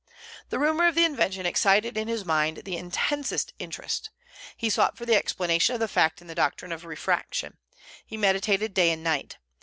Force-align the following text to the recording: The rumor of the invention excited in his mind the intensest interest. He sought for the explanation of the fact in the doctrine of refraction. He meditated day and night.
The 0.49 0.57
rumor 0.57 0.87
of 0.87 0.95
the 0.95 1.05
invention 1.05 1.45
excited 1.45 1.95
in 1.95 2.07
his 2.07 2.25
mind 2.25 2.63
the 2.65 2.75
intensest 2.75 3.53
interest. 3.59 4.09
He 4.57 4.67
sought 4.67 4.97
for 4.97 5.05
the 5.05 5.13
explanation 5.13 5.75
of 5.75 5.79
the 5.79 5.87
fact 5.87 6.21
in 6.23 6.27
the 6.27 6.33
doctrine 6.33 6.71
of 6.71 6.85
refraction. 6.85 7.59
He 8.03 8.17
meditated 8.17 8.73
day 8.73 8.89
and 8.89 9.03
night. 9.03 9.37